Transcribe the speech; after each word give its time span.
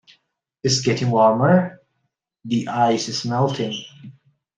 It's 0.63 0.81
getting 0.81 1.11
warmer; 1.11 1.79
the 2.43 2.69
ice 2.69 3.07
is 3.07 3.23
melting. 3.23 3.75